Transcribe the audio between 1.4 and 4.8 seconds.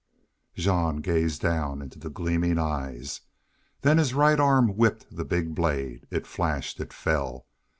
down into the gleaming eyes. Then his right arm